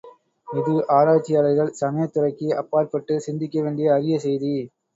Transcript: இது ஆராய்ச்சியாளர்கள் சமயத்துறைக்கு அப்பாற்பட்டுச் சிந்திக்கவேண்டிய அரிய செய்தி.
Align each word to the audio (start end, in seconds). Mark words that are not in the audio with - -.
இது 0.47 0.73
ஆராய்ச்சியாளர்கள் 0.89 1.69
சமயத்துறைக்கு 1.81 2.49
அப்பாற்பட்டுச் 2.55 3.25
சிந்திக்கவேண்டிய 3.27 3.93
அரிய 3.93 4.17
செய்தி. 4.19 4.55